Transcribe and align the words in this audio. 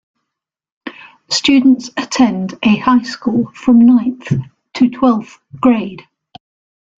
Students 1.29 1.91
attend 1.95 2.57
a 2.63 2.75
high 2.77 3.03
school 3.03 3.51
from 3.53 3.85
ninth 3.85 4.33
to 4.73 4.89
twelfth 4.89 5.37
grade. 5.61 6.07